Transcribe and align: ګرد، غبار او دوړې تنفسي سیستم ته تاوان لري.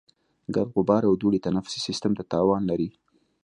ګرد، 0.55 0.69
غبار 0.75 1.03
او 1.09 1.13
دوړې 1.21 1.39
تنفسي 1.45 1.79
سیستم 1.87 2.11
ته 2.17 2.23
تاوان 2.31 2.63
لري. 2.71 2.89